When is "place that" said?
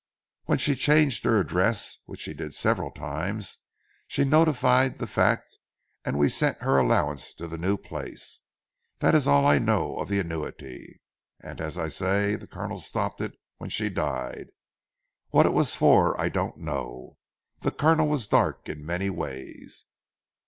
7.77-9.13